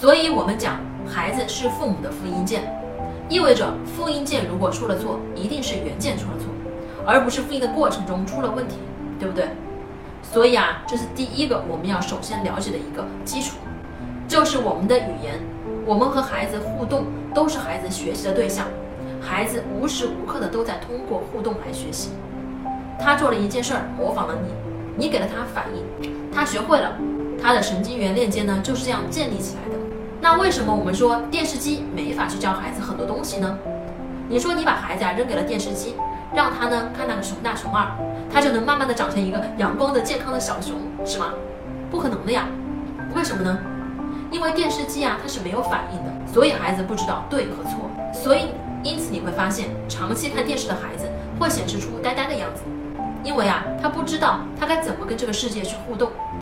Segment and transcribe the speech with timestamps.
[0.00, 2.72] 所以我们讲，孩子是父母的复印件，
[3.28, 6.46] 意味着复印件如果出了错，一定是原件出了错，
[7.04, 8.76] 而不是复印的过程中出了问题，
[9.18, 9.48] 对不对？
[10.22, 13.56] 所以啊，这是第一个我们要首先了解的一个基础，
[14.28, 15.40] 就是我们的语言，
[15.84, 18.66] 我们和孩子互动都是孩子学习的对象，
[19.20, 22.10] 孩子无时无刻的都在通过互动来学习。
[23.00, 24.52] 他做了一件事儿，模仿了你，
[24.96, 26.92] 你给了他反应，他学会了，
[27.42, 29.87] 他的神经元链接呢就是这样建立起来的。
[30.30, 33.58] 那为什么我们说电视机没法去教孩子很多东西呢？
[34.28, 35.94] 你说你把孩子啊扔给了电视机，
[36.34, 37.86] 让他呢看那个熊大熊二，
[38.30, 41.32] 他就能慢慢的长成一个阳光的健康的小熊，是吗？
[41.90, 42.44] 不可能的呀。
[43.16, 43.58] 为什么呢？
[44.30, 47.90] 因为电视机啊它是没有反应的，所以孩子不知道对和错。
[48.12, 48.48] 所以
[48.82, 51.08] 因此你会发现，长期看电视的孩子
[51.40, 52.64] 会显示出呆呆的样子，
[53.24, 56.10] 因为啊他不知道他该怎么跟这个世界去互动。